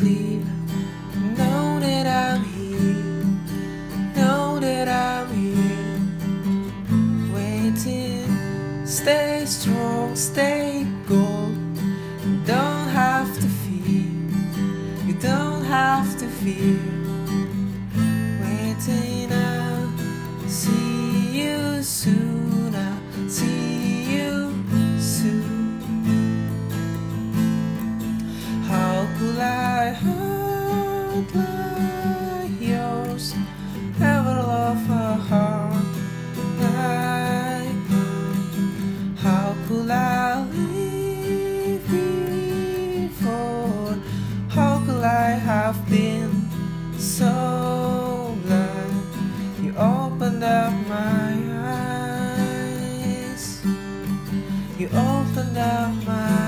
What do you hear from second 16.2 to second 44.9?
to fear. heart? How could I live? How